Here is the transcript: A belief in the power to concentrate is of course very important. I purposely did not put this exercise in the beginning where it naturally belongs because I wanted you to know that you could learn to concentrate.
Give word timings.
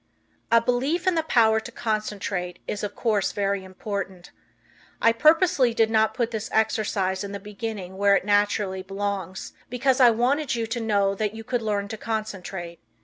A 0.51 0.59
belief 0.59 1.05
in 1.05 1.13
the 1.13 1.21
power 1.21 1.59
to 1.59 1.71
concentrate 1.71 2.57
is 2.67 2.83
of 2.83 2.95
course 2.95 3.31
very 3.33 3.63
important. 3.63 4.31
I 4.99 5.11
purposely 5.13 5.75
did 5.75 5.91
not 5.91 6.15
put 6.15 6.31
this 6.31 6.49
exercise 6.51 7.23
in 7.23 7.33
the 7.33 7.39
beginning 7.39 7.97
where 7.99 8.15
it 8.15 8.25
naturally 8.25 8.81
belongs 8.81 9.53
because 9.69 9.99
I 9.99 10.09
wanted 10.09 10.55
you 10.55 10.65
to 10.65 10.79
know 10.79 11.13
that 11.13 11.35
you 11.35 11.43
could 11.43 11.61
learn 11.61 11.87
to 11.89 11.97
concentrate. 11.97 12.79